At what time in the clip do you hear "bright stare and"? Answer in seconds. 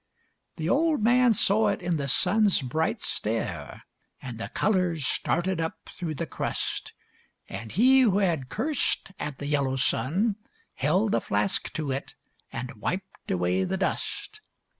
2.63-4.39